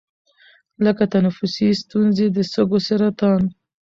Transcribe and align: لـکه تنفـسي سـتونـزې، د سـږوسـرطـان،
لـکه 0.83 1.05
تنفـسي 1.13 1.67
سـتونـزې، 1.81 2.27
د 2.35 2.37
سـږوسـرطـان، 2.51 3.41